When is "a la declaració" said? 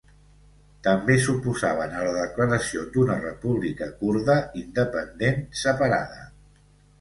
1.97-2.85